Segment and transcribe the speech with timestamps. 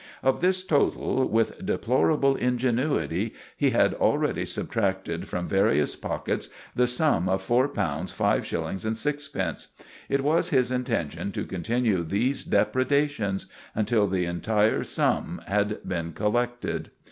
[0.23, 7.29] Of this total, with deplorable ingenuity, he had already subtracted from various pockets the sum
[7.29, 9.67] of four pounds five shillings and sixpence;
[10.09, 13.45] it was his intention to continue these depredations
[13.75, 16.89] until the entire sum had been collected.